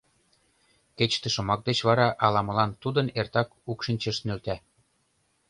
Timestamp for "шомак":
1.33-1.61